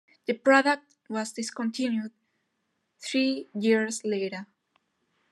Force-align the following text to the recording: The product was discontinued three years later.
The 0.25 0.33
product 0.33 0.95
was 1.09 1.31
discontinued 1.31 2.11
three 2.99 3.49
years 3.53 4.03
later. 4.03 4.47